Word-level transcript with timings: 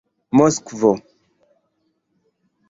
moskvo 0.35 0.91